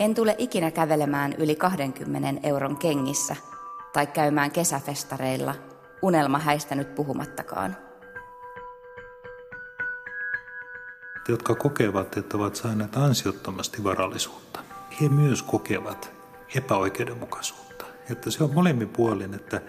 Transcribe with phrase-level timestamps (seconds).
[0.00, 3.36] En tule ikinä kävelemään yli 20 euron kengissä
[3.92, 5.54] tai käymään kesäfestareilla,
[6.02, 7.76] unelma häistänyt puhumattakaan.
[11.28, 14.60] Jotka kokevat, että ovat saaneet ansiottomasti varallisuutta,
[15.00, 16.12] he myös kokevat
[16.54, 17.84] epäoikeudenmukaisuutta.
[18.10, 19.60] Että se on molemminpuolin, että,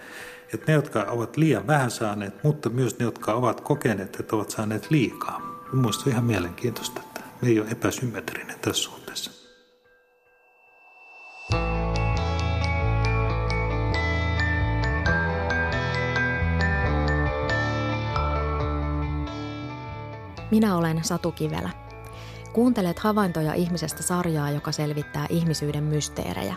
[0.54, 4.50] että ne, jotka ovat liian vähän saaneet, mutta myös ne, jotka ovat kokeneet, että ovat
[4.50, 5.66] saaneet liikaa.
[5.72, 9.41] Minusta on ihan mielenkiintoista, että me ei ole epäsymmetrinen tässä suhteessa.
[20.52, 21.70] Minä olen Satu Kivelä.
[22.52, 26.56] Kuuntelet havaintoja ihmisestä sarjaa, joka selvittää ihmisyyden mysteerejä.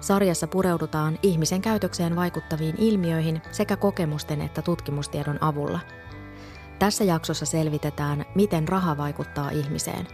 [0.00, 5.80] Sarjassa pureudutaan ihmisen käytökseen vaikuttaviin ilmiöihin sekä kokemusten että tutkimustiedon avulla.
[6.78, 10.06] Tässä jaksossa selvitetään, miten raha vaikuttaa ihmiseen.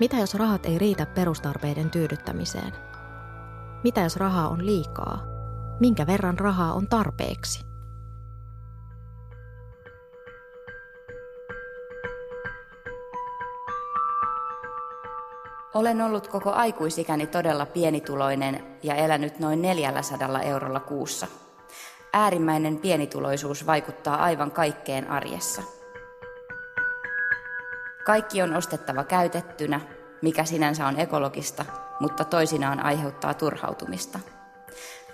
[0.00, 2.72] Mitä jos rahat ei riitä perustarpeiden tyydyttämiseen?
[3.84, 5.22] Mitä jos rahaa on liikaa?
[5.80, 7.69] Minkä verran rahaa on tarpeeksi?
[15.74, 21.26] Olen ollut koko aikuisikäni todella pienituloinen ja elänyt noin 400 eurolla kuussa.
[22.12, 25.62] Äärimmäinen pienituloisuus vaikuttaa aivan kaikkeen arjessa.
[28.04, 29.80] Kaikki on ostettava käytettynä,
[30.22, 31.64] mikä sinänsä on ekologista,
[32.00, 34.18] mutta toisinaan aiheuttaa turhautumista.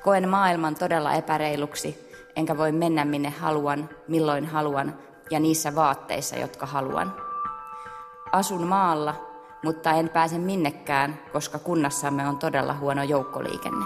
[0.02, 4.98] Koen maailman todella epäreiluksi, enkä voi mennä minne haluan, milloin haluan
[5.30, 7.16] ja niissä vaatteissa, jotka haluan.
[8.32, 9.25] Asun maalla,
[9.66, 13.84] mutta en pääse minnekään, koska kunnassamme on todella huono joukkoliikenne.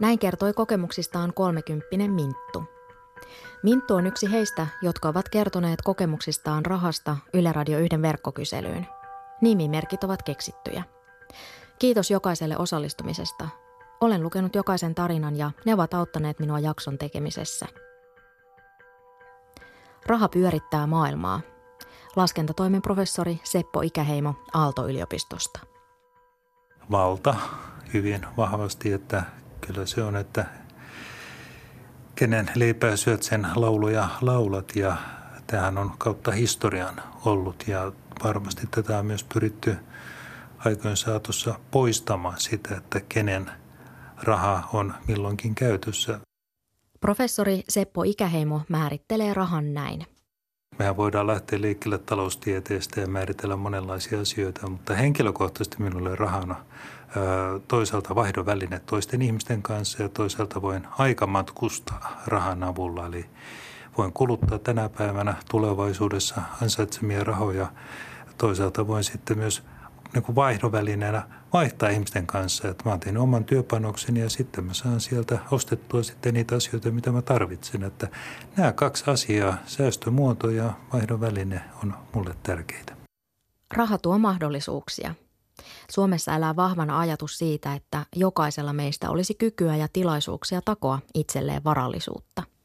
[0.00, 2.64] Näin kertoi kokemuksistaan kolmekymppinen Minttu.
[3.62, 8.86] Minttu on yksi heistä, jotka ovat kertoneet kokemuksistaan rahasta Yle Radio 1 verkkokyselyyn.
[9.40, 10.82] Nimimerkit ovat keksittyjä.
[11.78, 13.48] Kiitos jokaiselle osallistumisesta.
[14.00, 17.66] Olen lukenut jokaisen tarinan ja ne ovat auttaneet minua jakson tekemisessä.
[20.06, 21.40] Raha pyörittää maailmaa,
[22.18, 25.60] laskentatoimen professori Seppo Ikäheimo Aalto-yliopistosta.
[26.90, 27.34] Valta
[27.94, 29.22] hyvin vahvasti, että
[29.60, 30.46] kyllä se on, että
[32.14, 34.96] kenen leipää syöt sen lauluja laulat ja
[35.46, 37.92] tämähän on kautta historian ollut ja
[38.24, 39.76] varmasti tätä on myös pyritty
[40.58, 43.50] aikojen saatossa poistamaan sitä, että kenen
[44.22, 46.20] raha on milloinkin käytössä.
[47.00, 50.06] Professori Seppo Ikäheimo määrittelee rahan näin–
[50.78, 56.56] Mehän voidaan lähteä liikkeelle taloustieteestä ja määritellä monenlaisia asioita, mutta henkilökohtaisesti minulle rahana
[57.68, 63.06] toisaalta vaihdon väline toisten ihmisten kanssa ja toisaalta voin aikamatkustaa rahan avulla.
[63.06, 63.26] Eli
[63.98, 67.66] voin kuluttaa tänä päivänä tulevaisuudessa ansaitsemia rahoja.
[68.38, 69.62] Toisaalta voin sitten myös
[70.14, 72.68] niin kuin vaihdovälineenä vaihtaa ihmisten kanssa.
[72.68, 76.90] Että mä oon tehnyt oman työpanokseni ja sitten mä saan sieltä ostettua sitten niitä asioita,
[76.90, 77.82] mitä mä tarvitsen.
[77.82, 78.08] Että
[78.56, 82.96] nämä kaksi asiaa, säästömuoto ja vaihdonväline, on mulle tärkeitä.
[83.74, 85.14] Raha tuo mahdollisuuksia.
[85.90, 92.42] Suomessa elää vahvana ajatus siitä, että jokaisella meistä olisi kykyä ja tilaisuuksia takoa itselleen varallisuutta–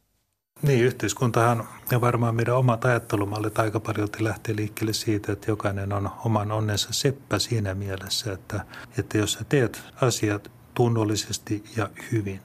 [0.63, 6.09] niin, yhteiskuntahan ja varmaan meidän omat ajattelumallit aika paljon lähtee liikkeelle siitä, että jokainen on
[6.25, 8.65] oman onnensa seppä siinä mielessä, että,
[8.97, 12.41] että jos sä teet asiat tunnollisesti ja hyvin,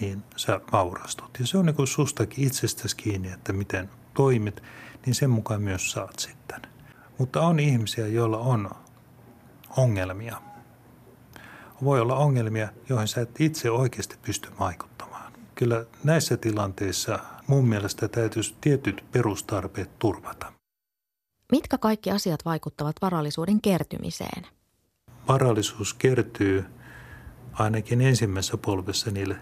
[0.00, 1.30] niin sä vaurastut.
[1.38, 4.62] Ja se on niin kuin sustakin itsestäsi kiinni, että miten toimit,
[5.06, 6.62] niin sen mukaan myös saat sitten.
[7.18, 8.70] Mutta on ihmisiä, joilla on
[9.76, 10.36] ongelmia.
[11.84, 15.32] Voi olla ongelmia, joihin sä et itse oikeasti pysty vaikuttamaan.
[15.54, 20.52] Kyllä näissä tilanteissa mun mielestä täytyisi tietyt perustarpeet turvata.
[21.52, 24.46] Mitkä kaikki asiat vaikuttavat varallisuuden kertymiseen?
[25.28, 26.64] Varallisuus kertyy
[27.52, 29.36] ainakin ensimmäisessä polvessa niille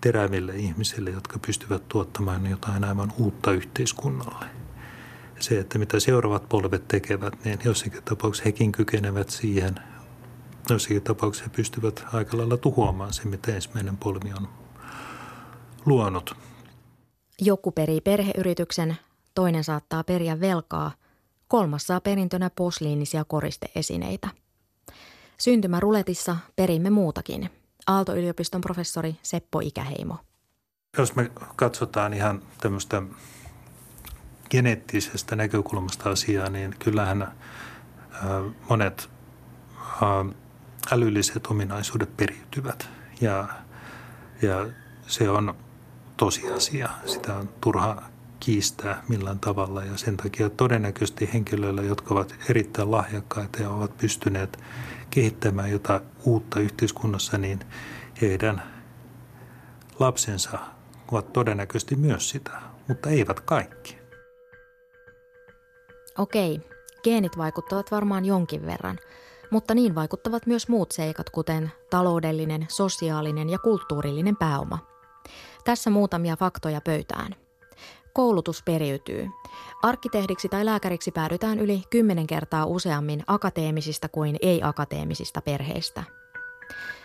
[0.00, 4.46] teräville ihmisille, jotka pystyvät tuottamaan jotain aivan uutta yhteiskunnalle.
[5.40, 9.74] Se, että mitä seuraavat polvet tekevät, niin jossakin tapauksessa hekin kykenevät siihen.
[10.70, 14.48] Jossakin tapauksessa he pystyvät aika lailla tuhoamaan se, mitä ensimmäinen polvi on
[15.86, 16.36] luonut.
[17.40, 18.96] Joku perii perheyrityksen,
[19.34, 20.92] toinen saattaa periä velkaa,
[21.48, 24.28] kolmas saa perintönä posliinisia koristeesineitä.
[25.38, 27.50] Syntymäruletissa perimme muutakin.
[27.86, 30.16] Aalto-yliopiston professori Seppo Ikäheimo.
[30.98, 33.02] Jos me katsotaan ihan tämmöistä
[34.50, 37.32] geneettisestä näkökulmasta asiaa, niin kyllähän
[38.68, 39.10] monet
[40.92, 42.88] älylliset ominaisuudet periytyvät.
[43.20, 43.48] Ja,
[44.42, 44.68] ja
[45.06, 45.54] se on
[46.18, 46.88] tosiasia.
[47.06, 48.02] Sitä on turha
[48.40, 54.58] kiistää millään tavalla ja sen takia todennäköisesti henkilöillä, jotka ovat erittäin lahjakkaita ja ovat pystyneet
[55.10, 57.60] kehittämään jotain uutta yhteiskunnassa, niin
[58.20, 58.62] heidän
[59.98, 60.58] lapsensa
[61.12, 62.50] ovat todennäköisesti myös sitä,
[62.88, 63.98] mutta eivät kaikki.
[66.18, 66.60] Okei,
[67.04, 68.98] geenit vaikuttavat varmaan jonkin verran,
[69.50, 74.97] mutta niin vaikuttavat myös muut seikat, kuten taloudellinen, sosiaalinen ja kulttuurillinen pääoma.
[75.68, 77.34] Tässä muutamia faktoja pöytään.
[78.12, 79.28] Koulutus periytyy.
[79.82, 86.02] Arkkitehdiksi tai lääkäriksi päädytään yli kymmenen kertaa useammin akateemisista kuin ei-akateemisista perheistä.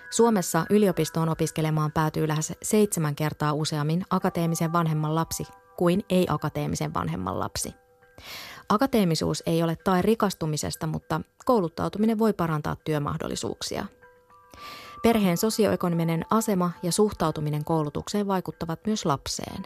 [0.10, 5.44] Suomessa yliopistoon opiskelemaan päätyy lähes seitsemän kertaa useammin akateemisen vanhemman lapsi
[5.78, 7.74] kuin ei-akateemisen vanhemman lapsi.
[8.70, 13.86] Akateemisuus ei ole tai rikastumisesta, mutta kouluttautuminen voi parantaa työmahdollisuuksia.
[15.04, 19.64] Perheen sosioekonominen asema ja suhtautuminen koulutukseen vaikuttavat myös lapseen.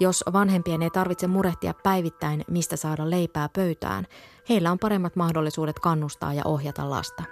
[0.00, 4.06] Jos vanhempien ei tarvitse murehtia päivittäin, mistä saada leipää pöytään,
[4.48, 7.22] heillä on paremmat mahdollisuudet kannustaa ja ohjata lasta.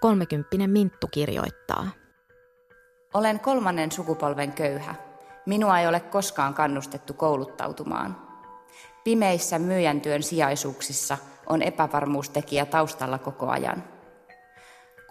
[0.00, 1.88] Kolmekymppinen Minttu kirjoittaa.
[3.14, 4.94] Olen kolmannen sukupolven köyhä.
[5.46, 8.16] Minua ei ole koskaan kannustettu kouluttautumaan.
[9.04, 13.91] Pimeissä myyjän työn sijaisuuksissa on epävarmuustekijä taustalla koko ajan.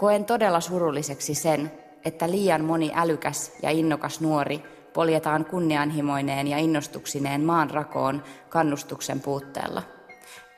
[0.02, 1.72] Koen todella surulliseksi sen,
[2.06, 4.64] että liian moni älykäs ja innokas nuori
[4.94, 9.84] poljetaan kunnianhimoineen ja innostuksineen maan rakoon kannustuksen puutteella.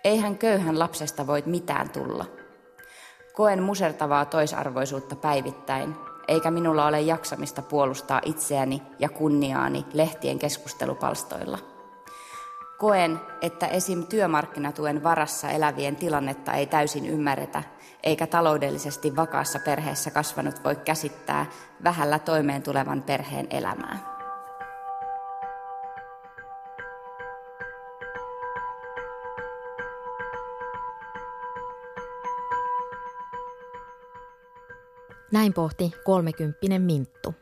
[0.03, 2.25] Eihän köyhän lapsesta voi mitään tulla.
[3.33, 5.95] Koen musertavaa toisarvoisuutta päivittäin,
[6.27, 11.59] eikä minulla ole jaksamista puolustaa itseäni ja kunniaani lehtien keskustelupalstoilla.
[12.77, 14.07] Koen, että esim.
[14.07, 17.63] työmarkkinatuen varassa elävien tilannetta ei täysin ymmärretä,
[18.03, 21.45] eikä taloudellisesti vakaassa perheessä kasvanut voi käsittää
[21.83, 24.13] vähällä toimeen tulevan perheen elämää.
[35.31, 37.35] Näin pohti kolmekymppinen Minttu.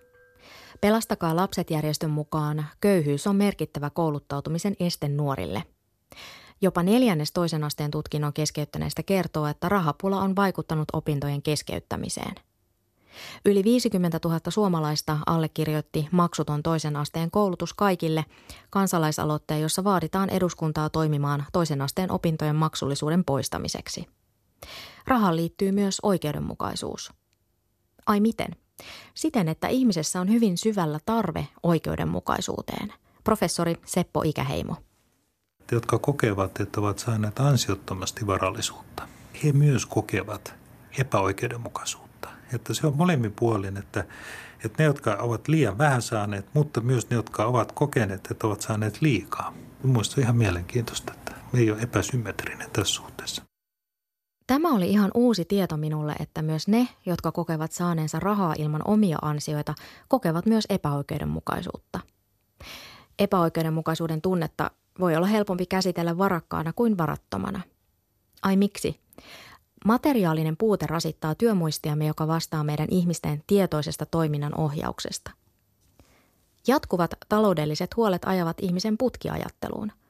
[0.81, 5.63] Pelastakaa lapset järjestön mukaan köyhyys on merkittävä kouluttautumisen este nuorille.
[6.61, 12.35] Jopa neljännes toisen asteen tutkinnon keskeyttäneistä kertoo, että rahapula on vaikuttanut opintojen keskeyttämiseen.
[13.45, 18.25] Yli 50 000 suomalaista allekirjoitti maksuton toisen asteen koulutus kaikille
[18.69, 24.07] kansalaisaloitteen, jossa vaaditaan eduskuntaa toimimaan toisen asteen opintojen maksullisuuden poistamiseksi.
[25.07, 27.11] Rahaan liittyy myös oikeudenmukaisuus–
[28.05, 28.55] Ai miten?
[29.13, 32.93] Siten, että ihmisessä on hyvin syvällä tarve oikeudenmukaisuuteen.
[33.23, 34.75] Professori Seppo Ikäheimo.
[35.71, 39.07] Jotka kokevat, että ovat saaneet ansiottomasti varallisuutta,
[39.43, 40.53] he myös kokevat
[40.99, 42.29] epäoikeudenmukaisuutta.
[42.53, 44.05] Että se on molemmin puolin, että,
[44.65, 48.61] että ne, jotka ovat liian vähän saaneet, mutta myös ne, jotka ovat kokeneet, että ovat
[48.61, 49.53] saaneet liikaa.
[49.83, 53.43] Mielestäni on ihan mielenkiintoista, että me ei ole epäsymmetrinen tässä suhteessa.
[54.47, 59.17] Tämä oli ihan uusi tieto minulle, että myös ne, jotka kokevat saaneensa rahaa ilman omia
[59.21, 59.73] ansioita,
[60.07, 61.99] kokevat myös epäoikeudenmukaisuutta.
[63.19, 64.71] Epäoikeudenmukaisuuden tunnetta
[65.01, 67.61] voi olla helpompi käsitellä varakkaana kuin varattomana.
[68.43, 68.99] Ai miksi?
[69.85, 75.31] Materiaalinen puute rasittaa työmuistiamme, joka vastaa meidän ihmisten tietoisesta toiminnan ohjauksesta.
[76.67, 79.91] Jatkuvat taloudelliset huolet ajavat ihmisen putkiajatteluun–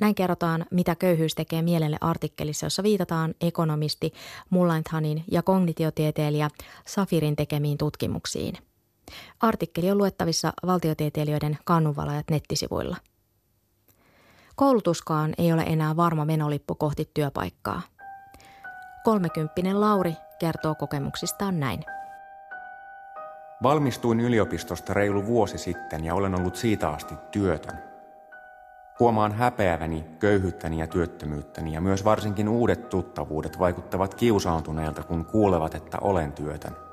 [0.00, 4.12] näin kerrotaan, mitä köyhyys tekee mielelle artikkelissa, jossa viitataan ekonomisti
[4.50, 6.50] Mullanthanin ja kognitiotieteilijä
[6.86, 8.54] Safirin tekemiin tutkimuksiin.
[9.40, 12.96] Artikkeli on luettavissa valtiotieteilijöiden kannunvalajat nettisivuilla.
[14.56, 17.82] Koulutuskaan ei ole enää varma menolippu kohti työpaikkaa.
[19.04, 21.84] Kolmekymppinen Lauri kertoo kokemuksistaan näin.
[23.62, 27.78] Valmistuin yliopistosta reilu vuosi sitten ja olen ollut siitä asti työtön.
[29.00, 35.98] Huomaan häpeäväni, köyhyyttäni ja työttömyyttäni ja myös varsinkin uudet tuttavuudet vaikuttavat kiusaantuneilta, kun kuulevat, että
[36.00, 36.85] olen työtön.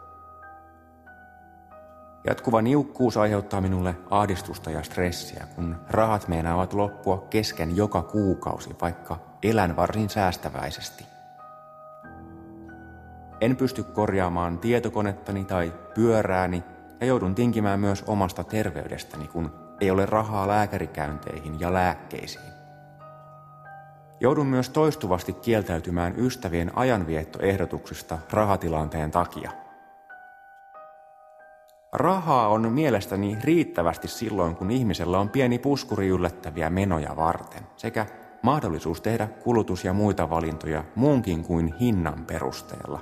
[2.28, 9.18] Jatkuva niukkuus aiheuttaa minulle ahdistusta ja stressiä, kun rahat meinaavat loppua kesken joka kuukausi, vaikka
[9.44, 11.06] elän varsin säästäväisesti.
[13.42, 16.64] En pysty korjaamaan tietokonettani tai pyörääni
[17.00, 19.52] ja joudun tinkimään myös omasta terveydestäni, kun
[19.82, 22.54] ei ole rahaa lääkärikäynteihin ja lääkkeisiin.
[24.20, 29.63] Joudun myös toistuvasti kieltäytymään ystävien ajanviettoehdotuksista rahatilanteen takia.
[31.94, 38.06] Rahaa on mielestäni riittävästi silloin, kun ihmisellä on pieni puskuri yllättäviä menoja varten sekä
[38.42, 43.00] mahdollisuus tehdä kulutus- ja muita valintoja muunkin kuin hinnan perusteella.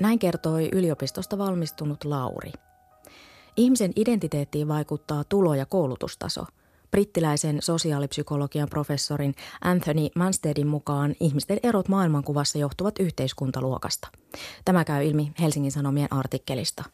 [0.00, 2.52] Näin kertoi yliopistosta valmistunut Lauri.
[3.56, 6.44] Ihmisen identiteettiin vaikuttaa tulo- ja koulutustaso.
[6.90, 14.08] Brittiläisen sosiaalipsykologian professorin Anthony Manstedin mukaan ihmisten erot maailmankuvassa johtuvat yhteiskuntaluokasta.
[14.64, 16.84] Tämä käy ilmi Helsingin Sanomien artikkelista.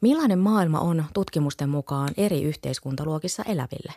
[0.00, 3.92] Millainen maailma on tutkimusten mukaan eri yhteiskuntaluokissa eläville?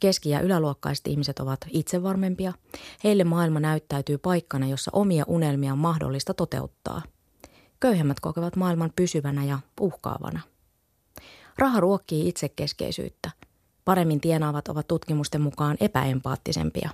[0.00, 2.52] Keski- ja yläluokkaiset ihmiset ovat itsevarmempia.
[3.04, 7.02] Heille maailma näyttäytyy paikkana, jossa omia unelmia on mahdollista toteuttaa.
[7.80, 10.40] Köyhemmät kokevat maailman pysyvänä ja uhkaavana.
[11.58, 13.30] Raha ruokkii itsekeskeisyyttä.
[13.88, 16.90] Paremmin tienaavat ovat tutkimusten mukaan epäempaattisempia.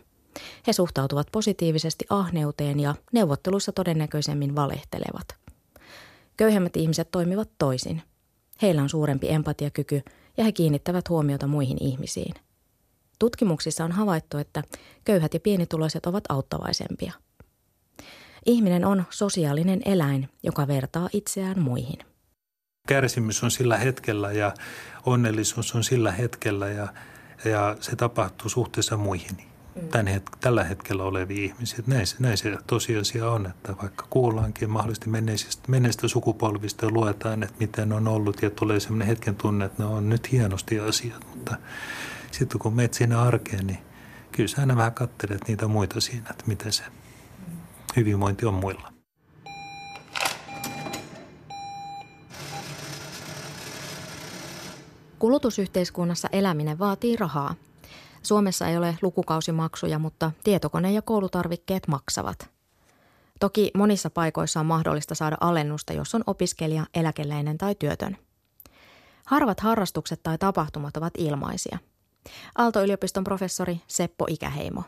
[0.66, 5.36] He suhtautuvat positiivisesti ahneuteen ja neuvotteluissa todennäköisemmin valehtelevat.
[6.36, 8.02] Köyhemmät ihmiset toimivat toisin.
[8.62, 10.02] Heillä on suurempi empatiakyky
[10.36, 12.34] ja he kiinnittävät huomiota muihin ihmisiin.
[13.18, 14.62] Tutkimuksissa on havaittu, että
[15.04, 17.12] köyhät ja pienituloiset ovat auttavaisempia.
[18.46, 22.13] Ihminen on sosiaalinen eläin, joka vertaa itseään muihin.
[22.88, 24.54] Kärsimys on sillä hetkellä ja
[25.06, 26.88] onnellisuus on sillä hetkellä ja,
[27.44, 29.36] ja se tapahtuu suhteessa muihin
[29.74, 29.88] mm.
[29.88, 31.84] tämän het- tällä hetkellä oleviin ihmisiin.
[31.86, 37.42] Näin se, näin se tosiasia on, että vaikka kuullaankin mahdollisesti menneistä, menneistä sukupolvista ja luetaan,
[37.42, 41.26] että miten on ollut ja tulee sellainen hetken tunne, että ne on nyt hienosti asiat,
[41.34, 41.56] mutta
[42.30, 43.78] sitten kun menet sinne arkeen, niin
[44.32, 46.84] kyllä sä aina vähän katselet niitä muita siinä, että miten se
[47.96, 48.93] hyvinvointi on muilla.
[55.24, 57.54] Kulutusyhteiskunnassa eläminen vaatii rahaa.
[58.22, 62.50] Suomessa ei ole lukukausimaksuja, mutta tietokone ja koulutarvikkeet maksavat.
[63.40, 68.16] Toki monissa paikoissa on mahdollista saada alennusta, jos on opiskelija, eläkeläinen tai työtön.
[69.26, 71.78] Harvat harrastukset tai tapahtumat ovat ilmaisia.
[72.58, 74.82] Aalto-yliopiston professori Seppo Ikäheimo.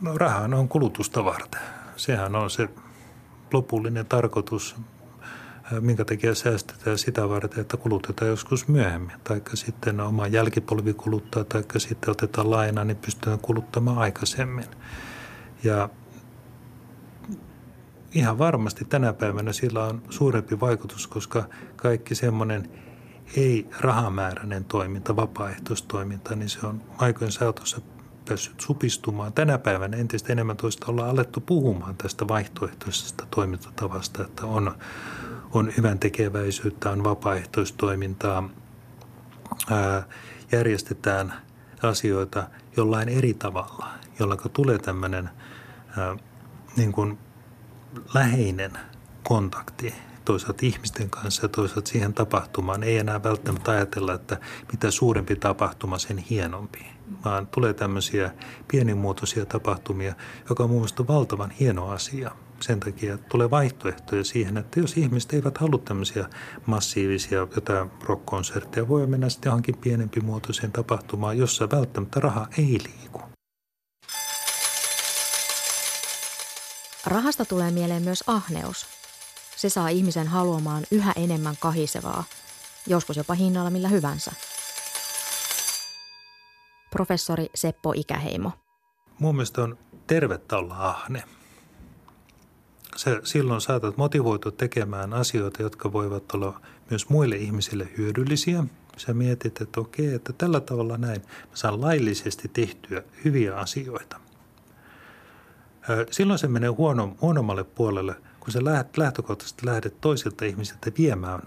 [0.00, 1.60] No, rahan on kulutusta varten.
[1.96, 2.68] Sehän on se
[3.52, 4.76] lopullinen tarkoitus
[5.80, 9.16] minkä takia säästetään sitä varten, että kulutetaan joskus myöhemmin.
[9.24, 14.64] Tai sitten oma jälkipolvi kuluttaa, tai sitten otetaan lainaa, niin pystytään kuluttamaan aikaisemmin.
[15.64, 15.88] Ja
[18.14, 21.44] ihan varmasti tänä päivänä sillä on suurempi vaikutus, koska
[21.76, 22.70] kaikki semmoinen
[23.36, 27.80] ei-rahamääräinen toiminta, vapaaehtoistoiminta, niin se on aikojen saatossa
[28.28, 29.32] päässyt supistumaan.
[29.32, 34.74] Tänä päivänä entistä enemmän toista ollaan alettu puhumaan tästä vaihtoehtoisesta toimintatavasta, että on
[35.52, 38.50] on hyvän tekeväisyyttä, on vapaaehtoistoimintaa,
[39.70, 40.02] ää,
[40.52, 41.34] järjestetään
[41.82, 43.88] asioita jollain eri tavalla,
[44.18, 45.30] jolloin tulee tämmöinen
[45.96, 46.16] ää,
[46.76, 47.18] niin kuin
[48.14, 48.72] läheinen
[49.22, 52.82] kontakti toisaalta ihmisten kanssa ja toisaalta siihen tapahtumaan.
[52.82, 54.36] Ei enää välttämättä ajatella, että
[54.72, 56.86] mitä suurempi tapahtuma, sen hienompi,
[57.24, 58.30] vaan tulee tämmöisiä
[58.68, 60.14] pienimuotoisia tapahtumia,
[60.48, 65.58] joka on mun valtavan hieno asia– sen takia tulee vaihtoehtoja siihen, että jos ihmiset eivät
[65.58, 66.28] halua tämmöisiä
[66.66, 73.22] massiivisia jotain rock-konsertteja, voi mennä sitten johonkin pienempi muotoiseen tapahtumaan, jossa välttämättä raha ei liiku.
[77.06, 78.86] Rahasta tulee mieleen myös ahneus.
[79.56, 82.24] Se saa ihmisen haluamaan yhä enemmän kahisevaa,
[82.86, 84.32] joskus jopa hinnalla millä hyvänsä.
[86.90, 88.52] Professori Seppo Ikäheimo.
[89.18, 91.22] Mun mielestä on tervettä olla ahne
[92.96, 96.60] se, silloin saatat motivoitua tekemään asioita, jotka voivat olla
[96.90, 98.64] myös muille ihmisille hyödyllisiä.
[98.96, 104.20] Sä mietit, että okei, että tällä tavalla näin mä saan laillisesti tehtyä hyviä asioita.
[106.10, 111.42] Silloin se menee huono, huonommalle puolelle, kun sä lähdet, lähtökohtaisesti lähdet toisilta ihmisiltä viemään,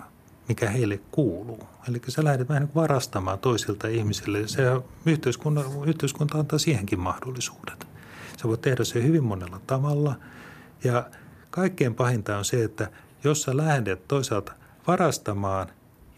[0.47, 1.63] mikä heille kuuluu.
[1.89, 4.47] Eli sä lähdet vähän niin varastamaan toisilta ihmisille.
[4.47, 4.63] Se
[5.05, 7.87] yhteiskunta, yhteiskunta antaa siihenkin mahdollisuudet.
[8.41, 10.15] Sä voit tehdä se hyvin monella tavalla
[10.83, 11.05] ja
[11.49, 12.91] Kaikkein pahinta on se, että
[13.23, 14.53] jos sä lähdet toisaalta
[14.87, 15.67] varastamaan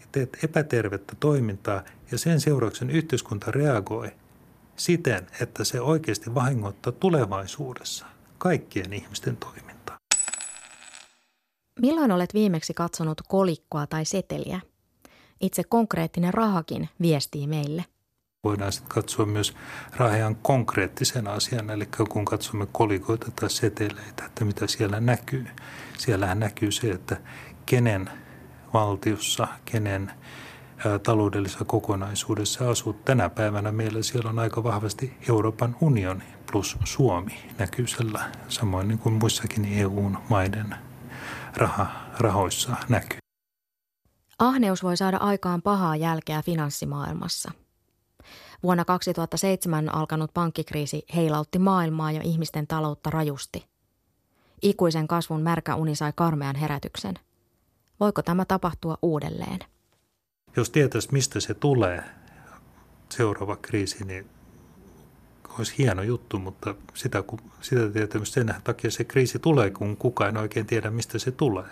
[0.00, 4.10] ja teet epätervettä toimintaa ja sen seurauksen yhteiskunta reagoi
[4.76, 8.06] siten, että se oikeasti vahingoittaa tulevaisuudessa
[8.38, 9.96] kaikkien ihmisten toimintaa.
[11.80, 14.60] Milloin olet viimeksi katsonut kolikkoa tai seteliä?
[15.40, 17.84] Itse konkreettinen rahakin viestii meille
[18.44, 19.54] voidaan sitten katsoa myös
[19.96, 25.46] rahan konkreettisen asian, eli kun katsomme kolikoita tai seteleitä, että mitä siellä näkyy.
[25.98, 27.16] Siellähän näkyy se, että
[27.66, 28.10] kenen
[28.74, 30.12] valtiossa, kenen
[31.02, 32.92] taloudellisessa kokonaisuudessa asuu.
[32.92, 38.98] Tänä päivänä meillä siellä on aika vahvasti Euroopan unioni plus Suomi näkyy siellä, samoin niin
[38.98, 40.74] kuin muissakin EU-maiden
[41.56, 41.86] raha,
[42.18, 43.18] rahoissa näkyy.
[44.38, 47.52] Ahneus voi saada aikaan pahaa jälkeä finanssimaailmassa–
[48.62, 53.66] Vuonna 2007 alkanut pankkikriisi heilautti maailmaa ja ihmisten taloutta rajusti.
[54.62, 57.14] Ikuisen kasvun märkä uni sai karmean herätyksen.
[58.00, 59.58] Voiko tämä tapahtua uudelleen?
[60.56, 62.04] Jos tietäisi, mistä se tulee,
[63.08, 64.26] seuraava kriisi, niin
[65.58, 67.24] olisi hieno juttu, mutta sitä,
[67.60, 71.68] sitä tietämys sen takia se kriisi tulee, kun kukaan ei oikein tiedä, mistä se tulee.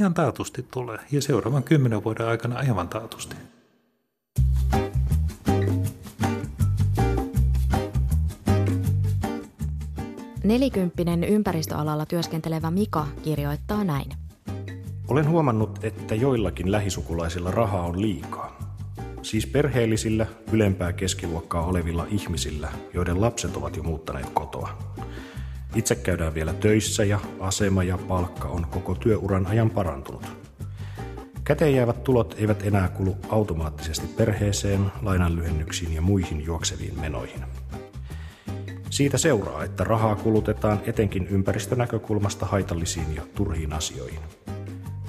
[0.00, 3.36] Ihan taatusti tulee ja seuraavan kymmenen vuoden aikana aivan taatusti.
[10.44, 14.06] Nelikymppinen ympäristöalalla työskentelevä Mika kirjoittaa näin.
[15.08, 18.58] Olen huomannut, että joillakin lähisukulaisilla rahaa on liikaa.
[19.22, 24.78] Siis perheellisillä, ylempää keskiluokkaa olevilla ihmisillä, joiden lapset ovat jo muuttaneet kotoa.
[25.74, 30.26] Itse käydään vielä töissä ja asema ja palkka on koko työuran ajan parantunut.
[31.44, 37.40] Käteen jäävät tulot eivät enää kulu automaattisesti perheeseen, lainanlyhennyksiin ja muihin juokseviin menoihin.
[38.90, 44.20] Siitä seuraa, että rahaa kulutetaan etenkin ympäristönäkökulmasta haitallisiin ja turhiin asioihin–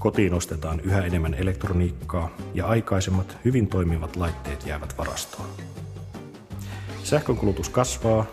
[0.02, 5.48] Kotiin ostetaan yhä enemmän elektroniikkaa ja aikaisemmat hyvin toimivat laitteet jäävät varastoon.
[7.04, 8.26] Sähkönkulutus kasvaa,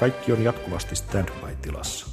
[0.00, 2.06] kaikki on jatkuvasti standby-tilassa.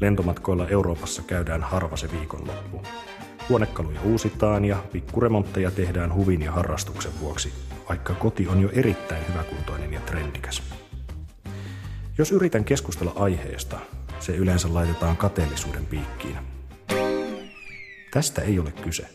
[0.00, 2.82] Lentomatkoilla Euroopassa käydään harva se viikonloppu.
[3.48, 7.52] Huonekaluja uusitaan ja pikkuremontteja tehdään huvin ja harrastuksen vuoksi,
[7.88, 10.62] vaikka koti on jo erittäin hyväkuntoinen ja trendikäs.
[12.18, 13.78] Jos yritän keskustella aiheesta,
[14.20, 16.36] se yleensä laitetaan kateellisuuden piikkiin–
[18.10, 19.06] Tästä ei ole kyse,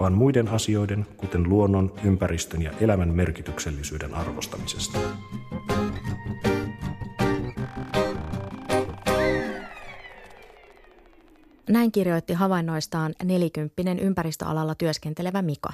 [0.00, 4.98] vaan muiden asioiden, kuten luonnon, ympäristön ja elämän merkityksellisyyden arvostamisesta.
[11.68, 15.72] Näin kirjoitti havainnoistaan nelikymppinen ympäristöalalla työskentelevä Mika.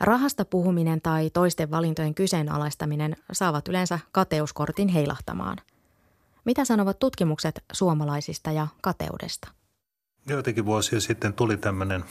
[0.00, 5.58] Rahasta puhuminen tai toisten valintojen kyseenalaistaminen saavat yleensä kateuskortin heilahtamaan.
[6.44, 9.48] Mitä sanovat tutkimukset suomalaisista ja kateudesta?
[10.28, 12.04] Joitakin vuosia sitten tuli tämmöinen,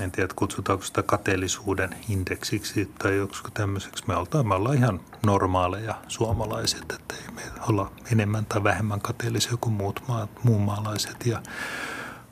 [0.00, 4.04] en tiedä kutsutaanko sitä kateellisuuden indeksiksi tai joskus tämmöiseksi.
[4.06, 9.56] Me ollaan, me ollaan ihan normaaleja suomalaiset, että ei me olla enemmän tai vähemmän kateellisia
[9.60, 11.26] kuin muut maat, muun maalaiset.
[11.26, 11.42] Ja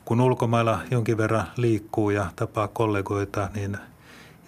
[0.05, 3.77] kun ulkomailla jonkin verran liikkuu ja tapaa kollegoita, niin,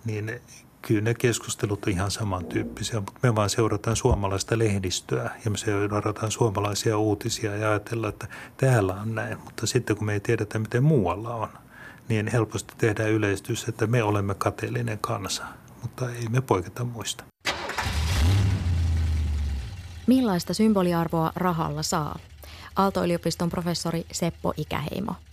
[0.08, 0.42] niin
[0.82, 6.32] kyllä ne keskustelut on ihan samantyyppisiä, mutta me vaan seurataan suomalaista lehdistöä ja me seurataan
[6.32, 9.38] suomalaisia uutisia ja ajatellaan, että täällä on näin.
[9.44, 11.50] Mutta sitten kun me ei tiedetä, miten muualla on,
[12.10, 15.46] niin helposti tehdään yleistys, että me olemme kateellinen kansa,
[15.82, 17.24] mutta ei me poiketa muista.
[20.08, 22.20] Millaista symboliarvoa rahalla saa?
[22.76, 25.16] Aalto-yliopiston professori Seppo Ikäheimo–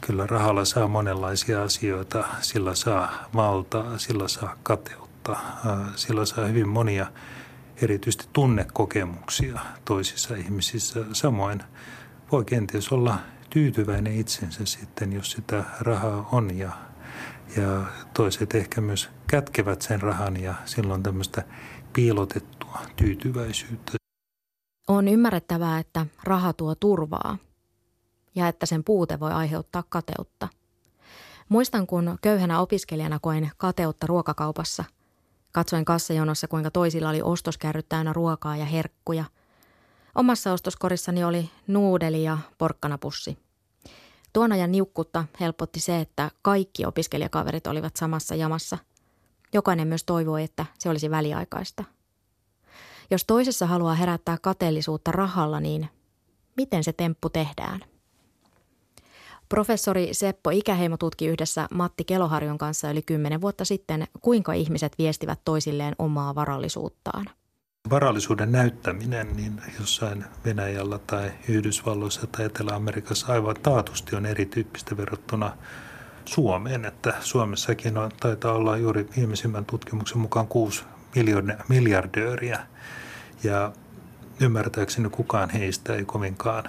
[0.00, 2.24] Kyllä rahalla saa monenlaisia asioita.
[2.40, 5.36] Sillä saa valtaa, sillä saa kateutta,
[5.96, 7.06] sillä saa hyvin monia
[7.82, 11.04] erityisesti tunnekokemuksia toisissa ihmisissä.
[11.12, 11.62] Samoin
[12.32, 13.18] voi kenties olla
[13.50, 16.70] tyytyväinen itsensä sitten, jos sitä rahaa on ja,
[17.56, 17.84] ja
[18.14, 21.44] toiset ehkä myös kätkevät sen rahan ja silloin tämmöistä
[21.92, 23.92] piilotettua tyytyväisyyttä.
[24.88, 27.38] On ymmärrettävää, että raha tuo turvaa–
[28.34, 30.48] ja että sen puute voi aiheuttaa kateutta.
[31.48, 34.84] Muistan, kun köyhänä opiskelijana koin kateutta ruokakaupassa.
[35.52, 39.24] Katsoin kassajonossa, kuinka toisilla oli ostoskärryt täynnä ruokaa ja herkkuja.
[40.14, 43.38] Omassa ostoskorissani oli nuudeli ja porkkanapussi.
[44.32, 48.78] Tuon ajan niukkuutta helpotti se, että kaikki opiskelijakaverit olivat samassa jamassa.
[49.52, 51.84] Jokainen myös toivoi, että se olisi väliaikaista.
[53.10, 55.88] Jos toisessa haluaa herättää kateellisuutta rahalla, niin
[56.56, 57.80] miten se temppu tehdään?
[59.50, 65.40] Professori Seppo Ikäheimo tutki yhdessä Matti Keloharjon kanssa yli kymmenen vuotta sitten, kuinka ihmiset viestivät
[65.44, 67.26] toisilleen omaa varallisuuttaan.
[67.90, 75.56] Varallisuuden näyttäminen niin jossain Venäjällä tai Yhdysvalloissa tai Etelä-Amerikassa aivan taatusti on erityyppistä verrattuna
[76.24, 80.84] Suomeen, että Suomessakin on, taitaa olla juuri viimeisimmän tutkimuksen mukaan kuusi
[81.68, 82.60] miljardööriä
[83.44, 83.72] ja
[84.40, 86.64] ymmärtääkseni kukaan heistä ei kovinkaan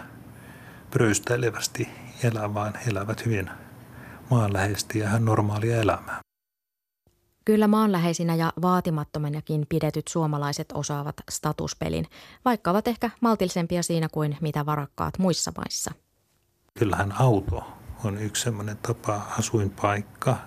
[0.91, 1.89] pröystäilevästi
[2.23, 3.49] elä, vaan elävät hyvin
[4.29, 6.19] maanläheisesti ja ihan normaalia elämää.
[7.45, 12.05] Kyllä maanläheisinä ja vaatimattomanakin pidetyt suomalaiset osaavat statuspelin,
[12.45, 15.91] vaikka ovat ehkä maltillisempia siinä kuin mitä varakkaat muissa maissa.
[16.79, 17.63] Kyllähän auto
[18.03, 20.37] on yksi sellainen tapa, asuinpaikka,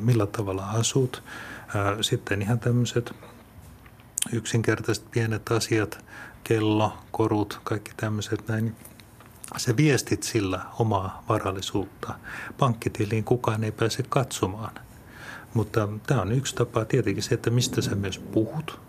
[0.00, 1.22] millä tavalla asut.
[2.00, 3.14] Sitten ihan tämmöiset
[4.32, 6.04] yksinkertaiset pienet asiat,
[6.44, 8.76] kello, korut, kaikki tämmöiset näin
[9.56, 12.14] se viestit sillä omaa varallisuutta.
[12.58, 14.74] Pankkitiliin kukaan ei pääse katsomaan.
[15.54, 18.80] Mutta tämä on yksi tapa tietenkin se, että mistä sä myös puhut.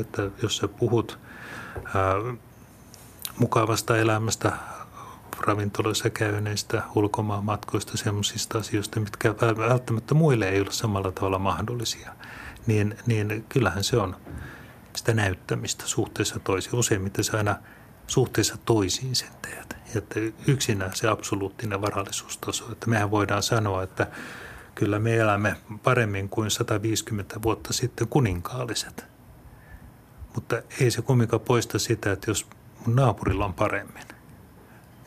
[0.00, 1.18] Että jos sä puhut
[1.94, 2.14] ää,
[3.38, 4.52] mukavasta elämästä,
[5.40, 9.34] ravintoloissa käyneistä, ulkomaan matkoista, sellaisista asioista, mitkä
[9.68, 12.12] välttämättä muille ei ole samalla tavalla mahdollisia,
[12.66, 14.16] niin, niin kyllähän se on
[14.96, 16.74] sitä näyttämistä suhteessa toisiin.
[16.74, 17.56] Useimmiten se aina
[18.06, 19.76] suhteessa toisiin sen teet.
[19.96, 24.06] Että yksinään se absoluuttinen varallisuustaso, että mehän voidaan sanoa, että
[24.74, 29.04] kyllä me elämme paremmin kuin 150 vuotta sitten kuninkaalliset.
[30.34, 32.46] Mutta ei se kumminkaan poista sitä, että jos
[32.86, 34.02] mun naapurilla on paremmin,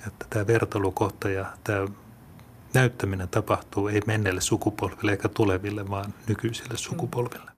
[0.08, 1.88] että tämä vertailukohta ja tämä
[2.74, 7.57] näyttäminen tapahtuu ei menneille sukupolville eikä tuleville, vaan nykyisille sukupolville.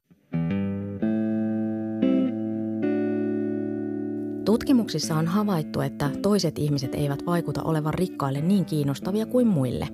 [4.60, 9.88] Tutkimuksissa on havaittu, että toiset ihmiset eivät vaikuta olevan rikkaille niin kiinnostavia kuin muille.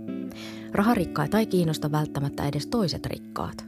[0.73, 3.65] Raharikkaita ei kiinnosta välttämättä edes toiset rikkaat.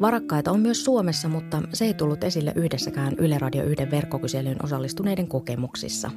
[0.00, 5.28] Varakkaita on myös Suomessa, mutta se ei tullut esille yhdessäkään Yle Radio 1 verkkokyselyyn osallistuneiden
[5.28, 6.10] kokemuksissa.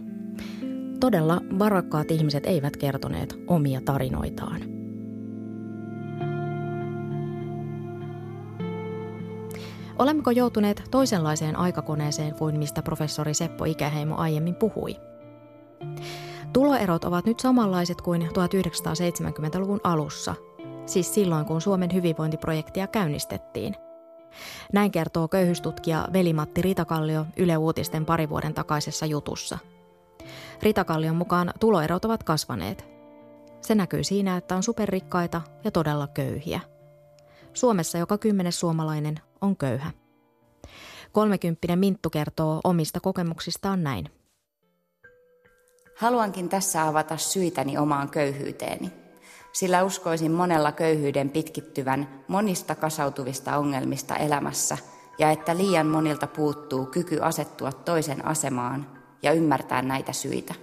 [1.00, 4.81] Todella varakkaat ihmiset eivät kertoneet omia tarinoitaan.
[10.00, 14.96] Olemmeko joutuneet toisenlaiseen aikakoneeseen kuin mistä professori Seppo Ikäheimo aiemmin puhui?
[16.54, 20.36] Tuloerot ovat nyt samanlaiset kuin 1970-luvun alussa,
[20.86, 23.76] siis silloin kun Suomen hyvinvointiprojektia käynnistettiin.
[24.74, 29.58] Näin kertoo köyhystutkija Veli-Matti Ritakallio Yle Uutisten pari vuoden takaisessa jutussa.
[30.64, 32.86] Ritakallion mukaan tuloerot ovat kasvaneet.
[33.62, 36.60] Se näkyy siinä, että on superrikkaita ja todella köyhiä.
[37.54, 39.92] Suomessa joka kymmenes suomalainen on köyhä.
[41.12, 44.10] Kolmekymppinen Minttu kertoo omista kokemuksistaan näin.
[45.98, 48.92] Haluankin tässä avata syitäni omaan köyhyyteeni,
[49.54, 54.78] sillä uskoisin monella köyhyyden pitkittyvän monista kasautuvista ongelmista elämässä
[55.20, 58.88] ja että liian monilta puuttuu kyky asettua toisen asemaan
[59.24, 60.54] ja ymmärtää näitä syitä.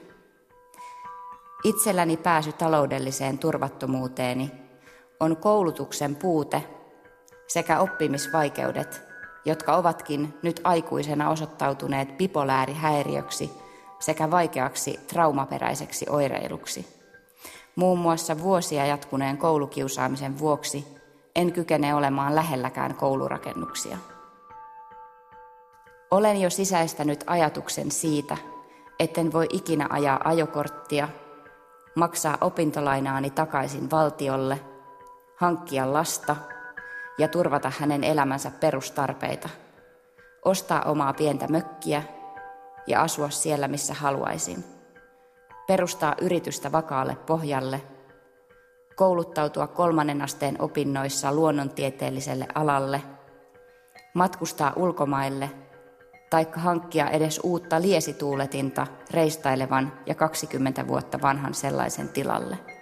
[1.65, 4.53] Itselläni pääsy taloudelliseen turvattomuuteeni
[5.21, 6.78] on koulutuksen puute
[7.49, 9.03] sekä oppimisvaikeudet,
[9.45, 13.51] jotka ovatkin nyt aikuisena osoittautuneet bipolaarihäiriöksi
[13.99, 16.87] sekä vaikeaksi traumaperäiseksi oireiluksi.
[17.77, 20.87] Muun muassa vuosia jatkuneen koulukiusaamisen vuoksi
[21.37, 23.99] en kykene olemaan lähelläkään koulurakennuksia.
[26.11, 28.37] Olen jo sisäistänyt ajatuksen siitä,
[28.99, 31.09] etten voi ikinä ajaa ajokorttia,
[31.95, 34.61] maksaa opintolainaani takaisin valtiolle,
[35.37, 36.37] hankkia lasta–
[37.19, 39.49] ja turvata hänen elämänsä perustarpeita,
[40.45, 42.03] ostaa omaa pientä mökkiä
[42.87, 44.65] ja asua siellä, missä haluaisin,
[45.67, 47.83] perustaa yritystä vakaalle pohjalle,
[48.97, 53.03] kouluttautua kolmannen asteen opinnoissa luonnontieteelliselle alalle,
[54.15, 55.51] matkustaa ulkomaille
[56.31, 62.78] taikka hankkia edes uutta liesituuletinta reistailevan ja 20 vuotta vanhan sellaisen tilalle.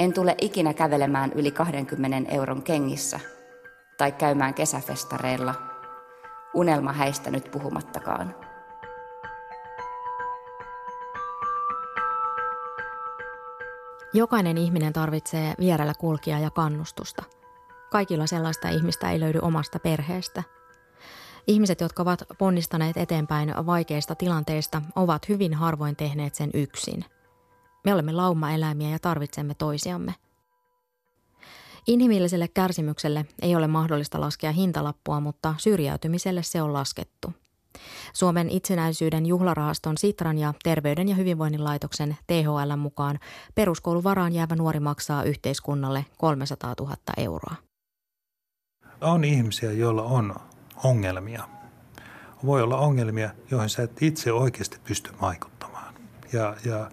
[0.00, 3.20] En tule ikinä kävelemään yli 20 euron kengissä
[3.98, 5.54] tai käymään kesäfestareilla,
[6.54, 8.34] unelma häistä nyt puhumattakaan.
[14.12, 17.22] Jokainen ihminen tarvitsee vierellä kulkia ja kannustusta.
[17.90, 20.42] Kaikilla sellaista ihmistä ei löydy omasta perheestä.
[21.46, 27.04] Ihmiset, jotka ovat ponnistaneet eteenpäin vaikeista tilanteista, ovat hyvin harvoin tehneet sen yksin–
[27.84, 30.14] me olemme laumaeläimiä ja tarvitsemme toisiamme.
[31.86, 37.32] Inhimilliselle kärsimykselle ei ole mahdollista laskea hintalappua, mutta syrjäytymiselle se on laskettu.
[38.12, 43.18] Suomen itsenäisyyden juhlarahaston Sitran ja Terveyden ja hyvinvoinnin laitoksen THL mukaan
[43.54, 47.54] peruskouluvaraan jäävä nuori maksaa yhteiskunnalle 300 000 euroa.
[49.00, 50.34] On ihmisiä, joilla on
[50.84, 51.48] ongelmia.
[52.46, 55.94] Voi olla ongelmia, joihin sä et itse oikeasti pysty vaikuttamaan.
[56.32, 56.90] Ja, ja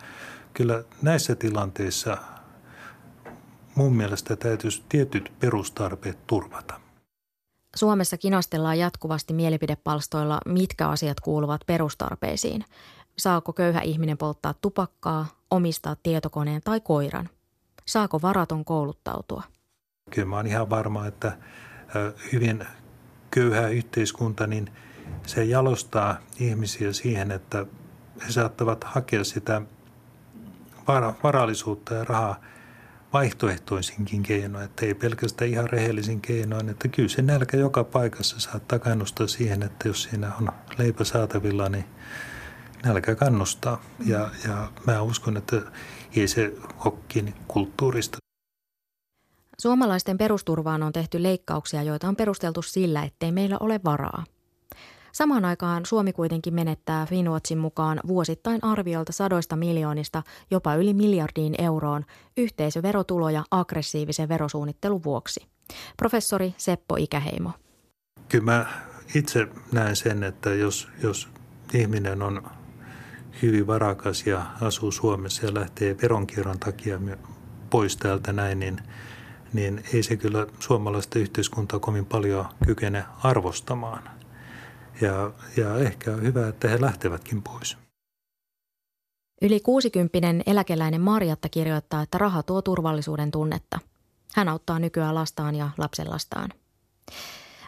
[0.57, 2.17] kyllä näissä tilanteissa
[3.75, 6.79] mun mielestä täytyisi tietyt perustarpeet turvata.
[7.75, 12.65] Suomessa kinastellaan jatkuvasti mielipidepalstoilla, mitkä asiat kuuluvat perustarpeisiin.
[13.17, 17.29] Saako köyhä ihminen polttaa tupakkaa, omistaa tietokoneen tai koiran?
[17.85, 19.43] Saako varaton kouluttautua?
[20.09, 21.37] Kyllä mä oon ihan varma, että
[22.33, 22.65] hyvin
[23.31, 24.71] köyhä yhteiskunta, niin
[25.25, 27.65] se jalostaa ihmisiä siihen, että
[28.27, 29.61] he saattavat hakea sitä
[31.23, 32.41] varallisuutta ja rahaa
[33.13, 38.79] vaihtoehtoisinkin keinoin, että ei pelkästään ihan rehellisin keinoin, että kyllä se nälkä joka paikassa saattaa
[38.79, 41.85] kannustaa siihen, että jos siinä on leipä saatavilla, niin
[42.85, 43.81] nälkä kannustaa.
[44.05, 45.61] Ja, ja mä uskon, että
[46.15, 46.53] ei se
[47.07, 48.17] kiinni kulttuurista.
[49.61, 54.23] Suomalaisten perusturvaan on tehty leikkauksia, joita on perusteltu sillä, ettei meillä ole varaa.
[55.17, 62.05] Samaan aikaan Suomi kuitenkin menettää Finwatchin mukaan vuosittain arviolta sadoista miljoonista jopa yli miljardiin euroon
[62.37, 65.47] yhteisöverotuloja aggressiivisen verosuunnittelun vuoksi.
[65.97, 67.51] Professori Seppo Ikäheimo.
[68.29, 68.65] Kyllä mä
[69.15, 71.29] itse näen sen, että jos, jos
[71.73, 72.43] ihminen on
[73.41, 76.99] hyvin varakas ja asuu Suomessa ja lähtee veronkierron takia
[77.69, 78.81] pois täältä näin, niin,
[79.53, 84.16] niin ei se kyllä suomalaista yhteiskuntaa kovin paljon kykene arvostamaan.
[85.01, 87.77] Ja, ja ehkä on hyvä, että he lähtevätkin pois.
[89.41, 93.79] Yli 60 eläkeläinen Marjatta kirjoittaa, että raha tuo turvallisuuden tunnetta.
[94.35, 96.49] Hän auttaa nykyään lastaan ja lapsenlastaan.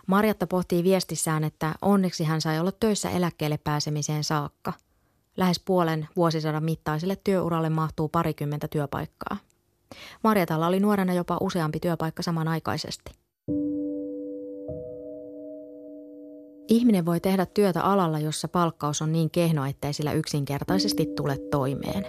[0.07, 4.73] Marjatta pohtii viestissään, että onneksi hän sai olla töissä eläkkeelle pääsemiseen saakka.
[5.37, 9.37] Lähes puolen vuosisadan mittaiselle työuralle mahtuu parikymmentä työpaikkaa.
[10.23, 13.18] Marjatalla oli nuorena jopa useampi työpaikka samanaikaisesti.
[16.69, 22.05] Ihminen voi tehdä työtä alalla, jossa palkkaus on niin kehno, ettei sillä yksinkertaisesti tule toimeen.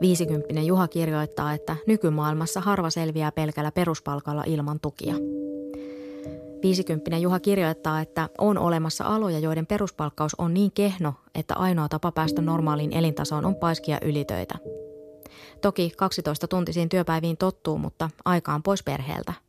[0.00, 5.14] 50 Juha kirjoittaa, että nykymaailmassa harva selviää pelkällä peruspalkalla ilman tukia.
[6.62, 12.12] 50 Juha kirjoittaa, että on olemassa aloja, joiden peruspalkkaus on niin kehno, että ainoa tapa
[12.12, 14.54] päästä normaaliin elintasoon on paiskia ylitöitä.
[15.60, 19.45] Toki 12 tuntisiin työpäiviin tottuu, mutta aikaan pois perheeltä.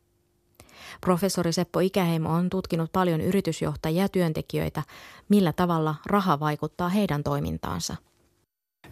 [1.00, 4.82] Professori Seppo Ikäheimo on tutkinut paljon yritysjohtajia ja työntekijöitä,
[5.28, 7.96] millä tavalla raha vaikuttaa heidän toimintaansa.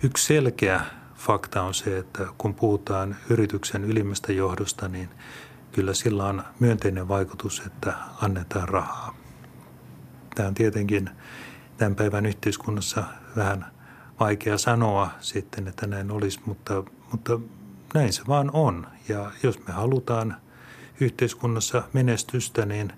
[0.03, 0.81] Yksi selkeä
[1.15, 5.09] fakta on se, että kun puhutaan yrityksen ylimmästä johdosta, niin
[5.73, 9.17] kyllä sillä on myönteinen vaikutus, että annetaan rahaa.
[10.35, 11.11] Tämä on tietenkin
[11.77, 13.05] tämän päivän yhteiskunnassa
[13.37, 13.67] vähän
[14.21, 17.41] vaikea sanoa sitten, että näin olisi, mutta, mutta
[17.95, 18.87] näin se vaan on.
[19.09, 20.37] Ja jos me halutaan
[21.01, 22.93] yhteiskunnassa menestystä, niin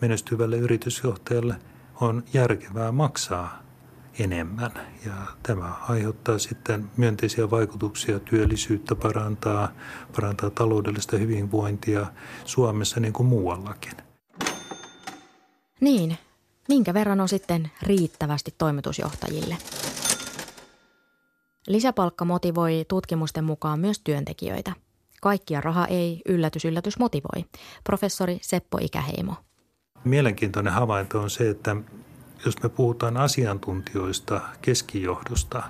[0.00, 1.54] menestyvälle yritysjohtajalle
[2.00, 3.62] on järkevää maksaa
[4.18, 4.70] enemmän.
[5.06, 9.68] Ja tämä aiheuttaa sitten myönteisiä vaikutuksia, työllisyyttä parantaa,
[10.16, 12.06] parantaa taloudellista hyvinvointia
[12.44, 13.92] Suomessa niin kuin muuallakin.
[15.80, 16.18] Niin,
[16.68, 19.56] minkä verran on sitten riittävästi toimitusjohtajille?
[21.66, 24.72] Lisäpalkka motivoi tutkimusten mukaan myös työntekijöitä.
[25.24, 27.44] Kaikkia raha ei yllätys yllätys motivoi.
[27.84, 29.34] Professori Seppo Ikäheimo.
[30.04, 31.76] Mielenkiintoinen havainto on se, että
[32.44, 35.62] jos me puhutaan asiantuntijoista, keskijohdosta,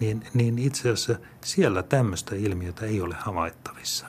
[0.00, 4.06] niin, niin itse asiassa siellä tämmöistä ilmiötä ei ole havaittavissa.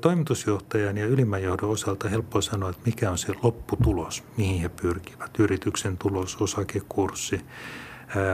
[0.00, 5.38] Toimitusjohtajan ja ylimmän johdon osalta helppo sanoa, että mikä on se lopputulos, mihin he pyrkivät.
[5.38, 7.40] Yrityksen tulos, osakekurssi.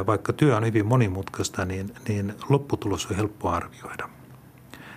[0.07, 4.14] Vaikka työ on hyvin monimutkaista, niin, niin lopputulos on helppo arvioida.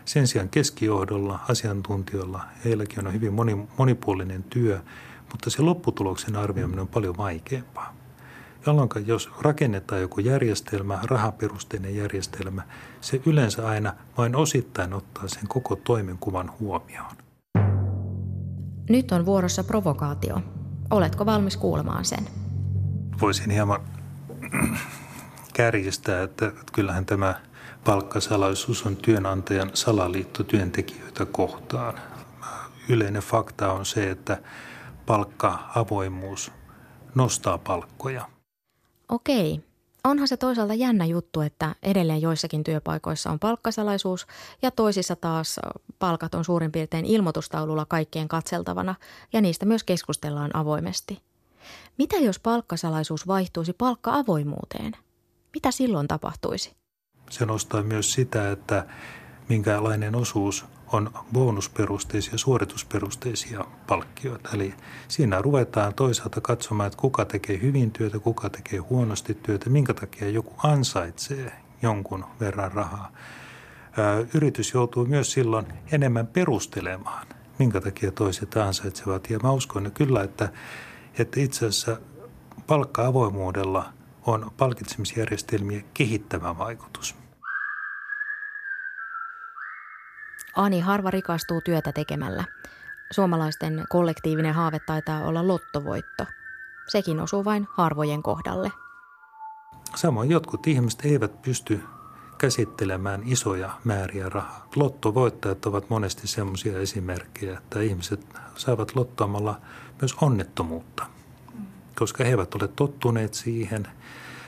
[0.07, 4.81] Sen sijaan keskijohdolla, asiantuntijoilla, heilläkin on hyvin moni, monipuolinen työ–
[5.31, 7.93] mutta se lopputuloksen arvioiminen on paljon vaikeampaa.
[8.65, 12.63] Jolloin jos rakennetaan joku järjestelmä, rahaperusteinen järjestelmä,
[13.01, 17.15] se yleensä aina vain osittain ottaa sen koko toimenkuvan huomioon.
[18.89, 20.41] Nyt on vuorossa provokaatio.
[20.89, 22.27] Oletko valmis kuulemaan sen?
[23.21, 23.79] Voisin hieman
[25.53, 27.35] kärjistää, että kyllähän tämä
[27.87, 31.93] palkkasalaisuus on työnantajan salaliitto työntekijöitä kohtaan.
[32.89, 34.41] Yleinen fakta on se, että
[35.05, 36.51] palkka-avoimuus
[37.15, 38.29] nostaa palkkoja.
[39.09, 39.61] Okei.
[40.03, 44.27] Onhan se toisaalta jännä juttu, että edelleen joissakin työpaikoissa on palkkasalaisuus
[44.61, 45.59] ja toisissa taas
[45.99, 48.95] palkat on suurin piirtein ilmoitustaululla kaikkien katseltavana
[49.33, 51.21] ja niistä myös keskustellaan avoimesti.
[51.97, 54.93] Mitä jos palkkasalaisuus vaihtuisi palkka-avoimuuteen?
[55.53, 56.76] Mitä silloin tapahtuisi?
[57.29, 58.85] Se nostaa myös sitä, että
[59.49, 64.49] minkälainen osuus on bonusperusteisia, suoritusperusteisia palkkioita.
[64.53, 64.73] Eli
[65.07, 70.29] siinä ruvetaan toisaalta katsomaan, että kuka tekee hyvin työtä, kuka tekee huonosti työtä, minkä takia
[70.29, 73.11] joku ansaitsee jonkun verran rahaa.
[74.33, 77.27] Yritys joutuu myös silloin enemmän perustelemaan,
[77.59, 79.29] minkä takia toiset ansaitsevat.
[79.29, 80.49] Ja mä uskon kyllä, että,
[81.19, 81.97] että itse asiassa
[82.67, 83.96] palkka-avoimuudella
[84.27, 87.15] on palkitsemisjärjestelmiä kehittävä vaikutus.
[90.55, 92.43] Ani harva rikastuu työtä tekemällä.
[93.11, 96.25] Suomalaisten kollektiivinen haave taitaa olla lottovoitto.
[96.87, 98.71] Sekin osuu vain harvojen kohdalle.
[99.95, 101.83] Samoin jotkut ihmiset eivät pysty
[102.37, 104.67] käsittelemään isoja määriä rahaa.
[104.75, 109.61] Lottovoittajat ovat monesti sellaisia esimerkkejä, että ihmiset saavat lottoamalla
[110.01, 111.05] myös onnettomuutta,
[111.99, 113.87] koska he eivät ole tottuneet siihen.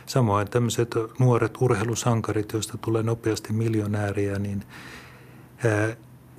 [0.05, 4.63] Samoin tämmöiset nuoret urheilusankarit, joista tulee nopeasti miljonääriä, niin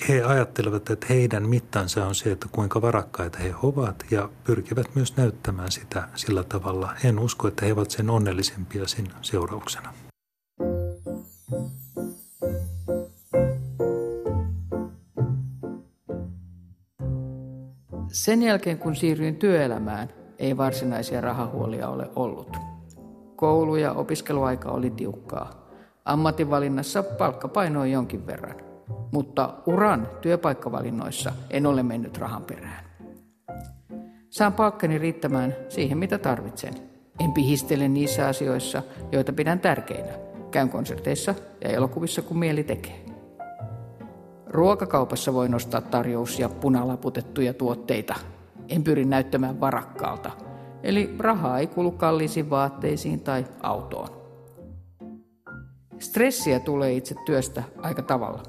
[0.08, 5.16] he ajattelevat, että heidän mittansa on se, että kuinka varakkaita he ovat ja pyrkivät myös
[5.16, 6.94] näyttämään sitä sillä tavalla.
[7.04, 9.94] En usko, että he ovat sen onnellisempia sen seurauksena.
[18.12, 22.56] Sen jälkeen kun siirryin työelämään, ei varsinaisia rahahuolia ole ollut.
[23.36, 25.70] Koulu- ja opiskeluaika oli tiukkaa.
[26.04, 28.56] Ammatinvalinnassa palkka painoi jonkin verran,
[29.12, 32.84] mutta uran työpaikkavalinnoissa en ole mennyt rahan perään.
[34.30, 36.74] Saan palkkani riittämään siihen, mitä tarvitsen.
[37.20, 40.12] En pihistele niissä asioissa, joita pidän tärkeinä.
[40.50, 43.04] Käyn konserteissa ja elokuvissa, kun mieli tekee.
[44.46, 48.14] Ruokakaupassa voi nostaa tarjous- ja punalaputettuja tuotteita.
[48.70, 50.30] En pyri näyttämään varakkaalta.
[50.82, 54.08] Eli rahaa ei kulu kalliisiin vaatteisiin tai autoon.
[55.98, 58.42] Stressiä tulee itse työstä aika tavalla.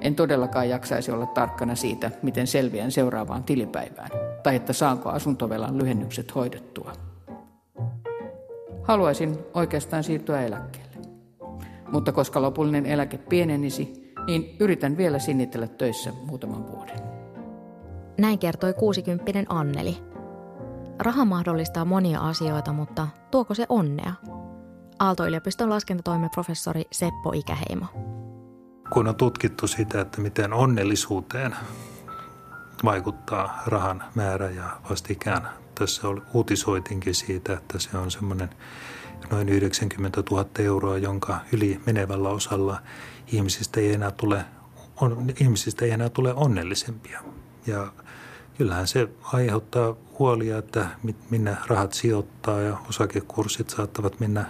[0.00, 4.10] En todellakaan jaksaisi olla tarkkana siitä, miten selviän seuraavaan tilipäivään,
[4.42, 6.92] tai että saanko asuntovelan lyhennykset hoidettua.
[8.82, 10.96] Haluaisin oikeastaan siirtyä eläkkeelle.
[11.92, 17.17] Mutta koska lopullinen eläke pienenisi, niin yritän vielä sinnitellä töissä muutaman vuoden.
[18.18, 19.98] Näin kertoi 60 Anneli.
[20.98, 24.12] Raha mahdollistaa monia asioita, mutta tuoko se onnea?
[24.98, 27.86] Aalto-yliopiston laskentatoimen professori Seppo Ikäheimo.
[28.92, 31.56] Kun on tutkittu sitä, että miten onnellisuuteen
[32.84, 38.50] vaikuttaa rahan määrä ja vastikään, tässä uutisoitinkin siitä, että se on semmoinen
[39.30, 42.82] noin 90 000 euroa, jonka yli menevällä osalla
[43.26, 44.44] ihmisistä ei enää tule,
[45.00, 47.20] on, ihmisistä ei enää tule onnellisempia.
[47.66, 47.92] Ja
[48.58, 50.86] kyllähän se aiheuttaa huolia, että
[51.30, 54.46] minne rahat sijoittaa ja osakekurssit saattavat mennä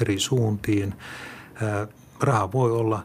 [0.00, 0.94] eri suuntiin.
[2.20, 3.02] Raha voi olla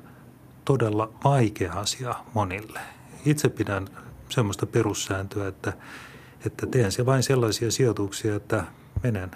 [0.66, 2.80] todella vaikea asia monille.
[3.26, 3.88] Itse pidän
[4.30, 5.74] semmoista perussääntöä, että,
[6.46, 8.64] että teen se vain sellaisia sijoituksia, että
[9.04, 9.32] menen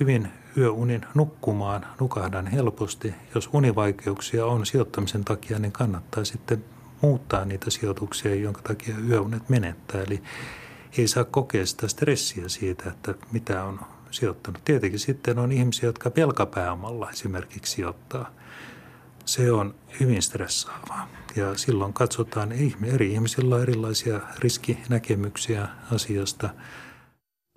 [0.00, 3.14] hyvin yöunin nukkumaan, nukahdan helposti.
[3.34, 6.64] Jos univaikeuksia on sijoittamisen takia, niin kannattaa sitten
[7.00, 10.02] muuttaa niitä sijoituksia, jonka takia yöunet menettää.
[10.02, 10.22] Eli
[10.98, 13.80] ei saa kokea sitä stressiä siitä, että mitä on
[14.10, 14.64] sijoittanut.
[14.64, 18.30] Tietenkin sitten on ihmisiä, jotka pelkapääomalla esimerkiksi sijoittaa.
[19.24, 21.08] Se on hyvin stressaavaa.
[21.36, 22.52] Ja silloin katsotaan,
[22.92, 26.50] eri ihmisillä on erilaisia riskinäkemyksiä asiasta–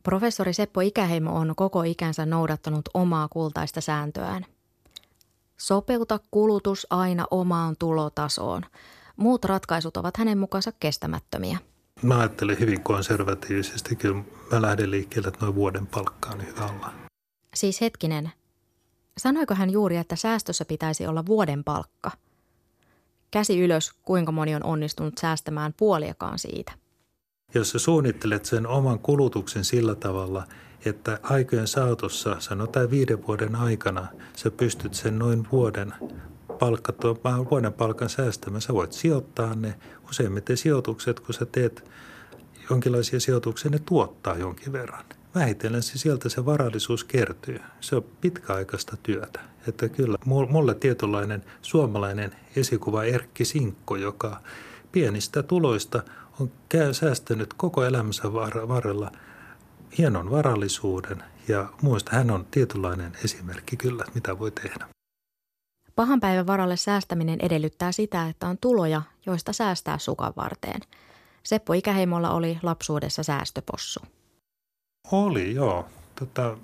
[0.03, 4.45] Professori Seppo Ikäheimo on koko ikänsä noudattanut omaa kultaista sääntöään.
[5.57, 8.63] Sopeuta kulutus aina omaan tulotasoon.
[9.17, 11.57] Muut ratkaisut ovat hänen mukaansa kestämättömiä.
[12.01, 13.95] Mä ajattelen hyvin konservatiivisesti.
[13.95, 16.93] Kyllä mä lähden liikkeelle, että noin vuoden palkka on hyvä olla.
[17.55, 18.31] Siis hetkinen.
[19.17, 22.11] Sanoiko hän juuri, että säästössä pitäisi olla vuoden palkka?
[23.31, 26.71] Käsi ylös, kuinka moni on onnistunut säästämään puoliakaan siitä.
[27.53, 30.43] Jos sä suunnittelet sen oman kulutuksen sillä tavalla,
[30.85, 35.93] että aikojen saatossa, sanotaan viiden vuoden aikana, sä pystyt sen noin vuoden
[36.61, 36.93] palkka,
[37.51, 38.61] vuoden palkan säästämään.
[38.61, 39.75] Sä voit sijoittaa ne.
[40.09, 41.89] Useimmiten sijoitukset, kun sä teet
[42.69, 45.05] jonkinlaisia sijoituksia, ne tuottaa jonkin verran.
[45.35, 47.59] Vähitellen se sieltä se varallisuus kertyy.
[47.81, 49.39] Se on pitkäaikaista työtä.
[49.67, 54.41] Että kyllä, mulle tietynlainen suomalainen esikuva Erkki Sinkko, joka
[54.91, 56.03] pienistä tuloista–
[56.41, 56.51] on
[56.93, 58.33] säästänyt koko elämänsä
[58.67, 59.11] varrella
[59.97, 64.87] hienon varallisuuden ja muista hän on tietynlainen esimerkki kyllä, mitä voi tehdä.
[65.95, 70.81] Pahan päivän varalle säästäminen edellyttää sitä, että on tuloja, joista säästää sukan varteen.
[71.43, 73.99] Seppo Ikäheimolla oli lapsuudessa säästöpossu.
[75.11, 75.85] Oli, joo.
[76.19, 76.57] Tota,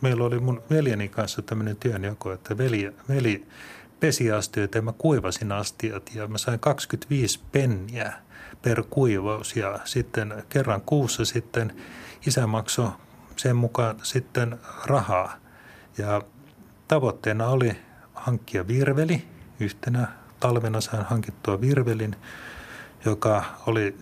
[0.00, 3.46] meillä oli mun veljeni kanssa tämmöinen työnjako, että veli, veli
[4.00, 8.12] pesi astioita ja mä kuivasin astiat ja mä sain 25 penniä–
[8.62, 11.76] per kuivaus ja sitten kerran kuussa sitten
[12.26, 12.90] isä maksoi
[13.36, 15.36] sen mukaan sitten rahaa.
[15.98, 16.22] Ja
[16.88, 17.76] tavoitteena oli
[18.22, 19.24] hankkia virveli.
[19.60, 20.08] Yhtenä
[20.40, 22.16] talvena sain hankittua virvelin,
[23.04, 23.96] joka oli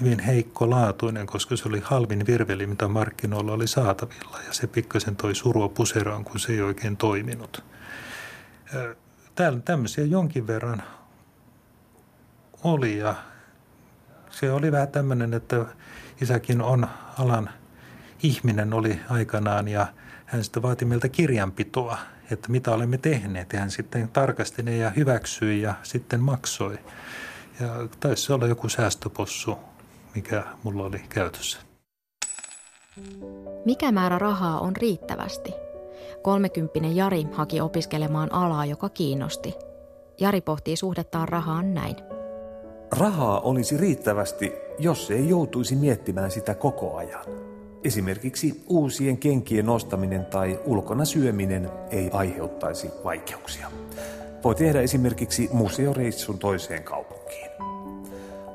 [0.00, 4.38] hyvin heikkolaatuinen, koska se oli halvin virveli, mitä markkinoilla oli saatavilla.
[4.46, 7.64] Ja se pikkasen toi surua puseroon, kun se ei oikein toiminut.
[9.34, 10.82] Täällä tämmöisiä jonkin verran
[12.64, 13.14] oli ja
[14.30, 15.66] se oli vähän tämmöinen, että
[16.20, 16.86] isäkin on
[17.18, 17.50] alan
[18.22, 19.86] ihminen oli aikanaan ja
[20.26, 21.98] hän sitten vaati meiltä kirjanpitoa,
[22.30, 23.52] että mitä olemme tehneet.
[23.52, 26.78] Ja hän sitten tarkasti ne ja hyväksyi ja sitten maksoi.
[27.60, 29.58] Ja taisi olla joku säästöpossu,
[30.14, 31.58] mikä mulla oli käytössä.
[33.64, 35.52] Mikä määrä rahaa on riittävästi?
[36.22, 39.54] Kolmekymppinen Jari haki opiskelemaan alaa, joka kiinnosti.
[40.20, 41.96] Jari pohtii suhdettaan rahaan näin.
[42.98, 47.24] Rahaa olisi riittävästi, jos ei joutuisi miettimään sitä koko ajan.
[47.84, 53.70] Esimerkiksi uusien kenkien ostaminen tai ulkona syöminen ei aiheuttaisi vaikeuksia.
[54.44, 57.50] Voi tehdä esimerkiksi museoreissun toiseen kaupunkiin.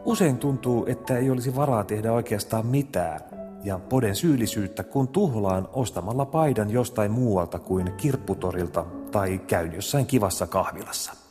[0.05, 3.19] Usein tuntuu, että ei olisi varaa tehdä oikeastaan mitään,
[3.63, 10.47] ja poden syyllisyyttä, kun tuhlaan ostamalla paidan jostain muualta kuin kirpputorilta tai käyn jossain kivassa
[10.47, 11.22] kahvilassa.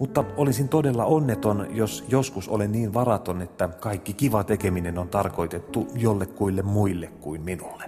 [0.00, 5.88] Mutta olisin todella onneton, jos joskus olen niin varaton, että kaikki kiva tekeminen on tarkoitettu
[5.94, 7.84] jollekuille muille kuin minulle.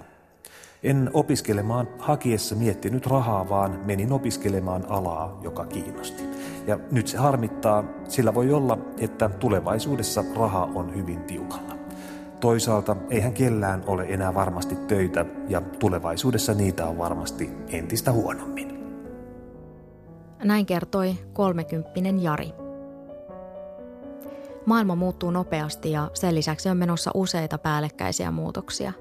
[0.83, 6.23] En opiskelemaan hakiessa miettinyt rahaa, vaan menin opiskelemaan alaa, joka kiinnosti.
[6.67, 11.75] Ja nyt se harmittaa, sillä voi olla, että tulevaisuudessa raha on hyvin tiukalla.
[12.39, 18.82] Toisaalta eihän kellään ole enää varmasti töitä ja tulevaisuudessa niitä on varmasti entistä huonommin.
[20.43, 22.53] Näin kertoi kolmekymppinen Jari.
[24.65, 28.93] Maailma muuttuu nopeasti ja sen lisäksi on menossa useita päällekkäisiä muutoksia.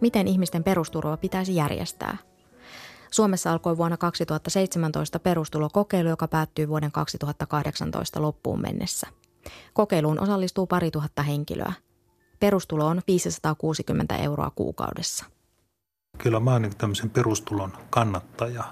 [0.00, 2.16] Miten ihmisten perusturva pitäisi järjestää?
[3.10, 9.06] Suomessa alkoi vuonna 2017 perustulokokeilu, joka päättyy vuoden 2018 loppuun mennessä.
[9.72, 11.72] Kokeiluun osallistuu pari tuhatta henkilöä.
[12.40, 15.24] Perustulo on 560 euroa kuukaudessa.
[16.18, 18.64] Kyllä mä oon niin tämmöisen perustulon kannattaja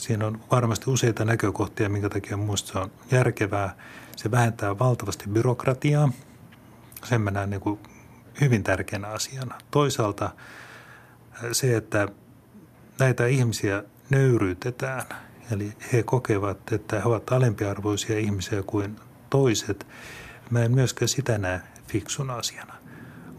[0.00, 3.76] Siinä on varmasti useita näkökohtia, minkä takia minusta se on järkevää.
[4.16, 6.12] Se vähentää valtavasti byrokratiaa.
[7.04, 7.78] Sen mä näen niin kuin
[8.40, 9.54] hyvin tärkeänä asiana.
[9.70, 10.32] Toisaalta äh,
[11.52, 12.08] se, että
[12.98, 15.02] näitä ihmisiä nöyryytetään,
[15.50, 18.96] eli he kokevat, että he ovat alempiarvoisia ihmisiä kuin
[19.30, 19.86] toiset.
[20.50, 22.74] Mä en myöskään sitä näe fiksun asiana.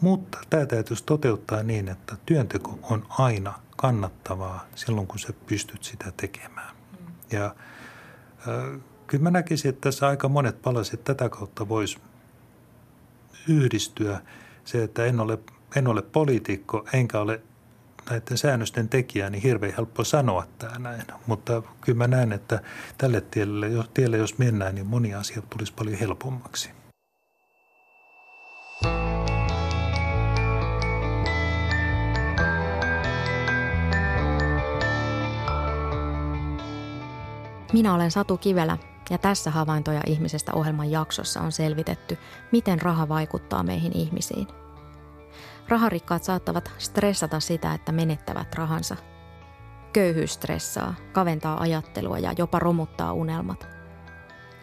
[0.01, 6.11] Mutta tämä täytyisi toteuttaa niin, että työnteko on aina kannattavaa silloin, kun sä pystyt sitä
[6.17, 6.75] tekemään.
[7.31, 7.55] Ja
[9.07, 11.97] kyllä mä näkisin, että tässä aika monet palaset tätä kautta voisi
[13.47, 14.21] yhdistyä.
[14.65, 15.39] Se, että en ole,
[15.75, 17.41] en ole poliitikko enkä ole
[18.09, 21.03] näiden säännösten tekijä, niin hirveän helppo sanoa tämä näin.
[21.27, 22.61] Mutta kyllä mä näen, että
[22.97, 26.69] tälle tielle, tielle jos mennään, niin moni asia tulisi paljon helpommaksi.
[37.73, 38.77] Minä olen Satu Kivelä
[39.09, 42.17] ja tässä Havaintoja ihmisestä ohjelman jaksossa on selvitetty,
[42.51, 44.47] miten raha vaikuttaa meihin ihmisiin.
[45.67, 48.95] Raharikkaat saattavat stressata sitä, että menettävät rahansa.
[49.93, 53.67] Köyhyys stressaa, kaventaa ajattelua ja jopa romuttaa unelmat.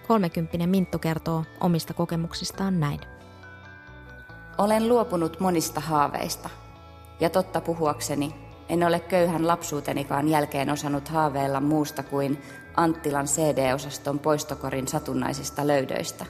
[0.08, 3.00] 30 Minttu kertoo omista kokemuksistaan näin.
[4.58, 6.50] Olen luopunut monista haaveista.
[7.20, 8.34] Ja totta puhuakseni,
[8.68, 12.42] en ole köyhän lapsuutenikaan jälkeen osannut haaveilla muusta kuin
[12.78, 16.26] Anttilan CD-osaston poistokorin satunnaisista löydöistä.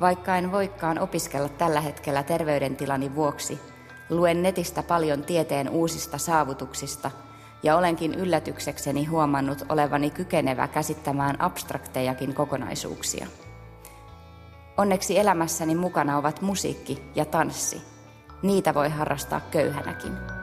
[0.00, 3.60] Vaikka en voikaan opiskella tällä hetkellä terveydentilani vuoksi,
[4.10, 7.10] luen netistä paljon tieteen uusista saavutuksista
[7.62, 13.26] ja olenkin yllätyksekseni huomannut olevani kykenevä käsittämään abstraktejakin kokonaisuuksia.
[14.76, 17.82] Onneksi elämässäni mukana ovat musiikki ja tanssi.
[18.42, 20.41] Niitä voi harrastaa köyhänäkin.